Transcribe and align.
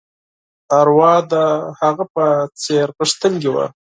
ارواح 0.79 1.19
د 1.31 1.33
هغه 1.79 2.05
په 2.13 2.25
څېر 2.61 2.87
غښتلې 2.97 3.49
وه. 3.55 3.65